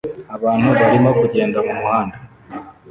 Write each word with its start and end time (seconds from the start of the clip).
Abantu 0.35 0.67
barimo 0.77 1.11
kugenda 1.19 1.57
mumuhanda 1.65 2.17